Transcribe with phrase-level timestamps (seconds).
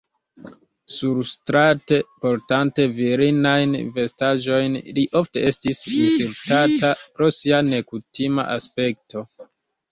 [0.93, 9.29] Surstrate, portante virinajn vestaĵojn, li ofte estis insultata pro sia nekutima aspekto.